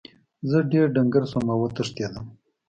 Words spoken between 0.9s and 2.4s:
ډنګر شوم او وتښتیدم.